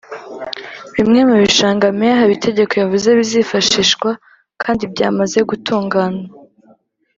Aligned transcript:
Bimwe 0.95 1.19
mubishanga 1.29 1.85
Meya 1.97 2.19
Habitegeko 2.21 2.73
yavuze 2.81 3.07
bizifashishwa 3.19 4.09
kandi 4.61 4.83
byamaze 4.93 5.39
gutunganwa 5.49 6.25